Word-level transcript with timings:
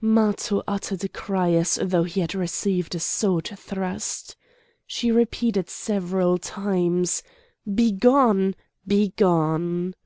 Matho 0.00 0.62
uttered 0.68 1.02
a 1.02 1.08
cry 1.08 1.54
as 1.54 1.76
though 1.82 2.04
he 2.04 2.20
had 2.20 2.32
received 2.32 2.94
a 2.94 3.00
sword 3.00 3.50
thrust. 3.56 4.36
She 4.86 5.10
repeated 5.10 5.68
several 5.68 6.38
times: 6.38 7.24
"Begone! 7.74 8.54
begone!" 8.86 9.96